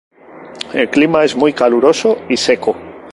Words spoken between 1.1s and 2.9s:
es muy caluroso y seco.